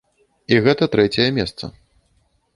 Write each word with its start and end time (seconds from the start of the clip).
І 0.53 0.57
гэта 0.67 0.87
трэцяе 0.95 1.29
месца. 1.37 1.71